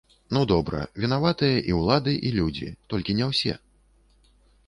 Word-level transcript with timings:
Ну 0.35 0.39
добра, 0.51 0.79
вінаватыя 1.03 1.57
і 1.73 1.75
ўлады, 1.81 2.13
і 2.29 2.33
людзі, 2.39 2.71
толькі 2.93 3.17
не 3.19 3.25
ўсе. 3.35 3.53